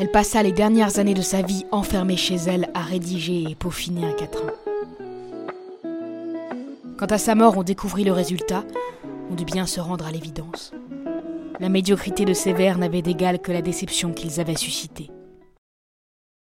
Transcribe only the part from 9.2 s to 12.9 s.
on dut bien se rendre à l'évidence. La médiocrité de ces vers